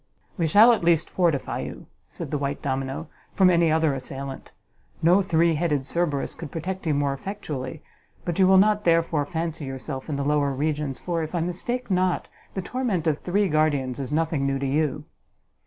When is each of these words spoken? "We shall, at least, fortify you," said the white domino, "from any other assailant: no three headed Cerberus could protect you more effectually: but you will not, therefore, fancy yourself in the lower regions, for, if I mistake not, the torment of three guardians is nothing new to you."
"We 0.35 0.47
shall, 0.47 0.73
at 0.73 0.83
least, 0.83 1.11
fortify 1.11 1.59
you," 1.59 1.85
said 2.09 2.31
the 2.31 2.39
white 2.39 2.63
domino, 2.63 3.07
"from 3.35 3.51
any 3.51 3.71
other 3.71 3.93
assailant: 3.93 4.51
no 5.03 5.21
three 5.21 5.53
headed 5.53 5.83
Cerberus 5.83 6.33
could 6.33 6.49
protect 6.49 6.87
you 6.87 6.95
more 6.95 7.13
effectually: 7.13 7.83
but 8.25 8.39
you 8.39 8.47
will 8.47 8.57
not, 8.57 8.83
therefore, 8.83 9.27
fancy 9.27 9.65
yourself 9.65 10.09
in 10.09 10.15
the 10.15 10.25
lower 10.25 10.53
regions, 10.53 10.99
for, 10.99 11.21
if 11.21 11.35
I 11.35 11.39
mistake 11.39 11.91
not, 11.91 12.29
the 12.55 12.63
torment 12.63 13.05
of 13.05 13.19
three 13.19 13.47
guardians 13.47 13.99
is 13.99 14.11
nothing 14.11 14.43
new 14.47 14.57
to 14.57 14.65
you." 14.65 15.05